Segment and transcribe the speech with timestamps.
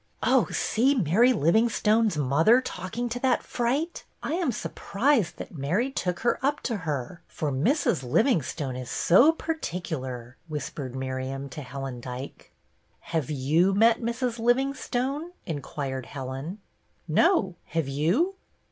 [0.33, 4.03] "Oh, see Mary Livingstone's mother talk ing to that fright!
[4.23, 8.01] I am surprised that Mary took her up to her, for Mrs.
[8.01, 12.51] Livingstone is so particular," whispered Miriam to Helen Dyke."
[13.13, 14.39] Have you met Mrs.
[14.39, 16.57] Livingstone?" in quired Helen."
[17.07, 18.37] No, have you